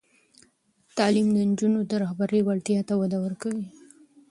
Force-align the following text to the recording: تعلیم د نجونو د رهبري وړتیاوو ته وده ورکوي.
تعلیم 0.97 1.27
د 1.33 1.37
نجونو 1.49 1.79
د 1.85 1.91
رهبري 2.03 2.39
وړتیاوو 2.43 2.87
ته 2.89 2.93
وده 3.01 3.17
ورکوي. 3.25 3.67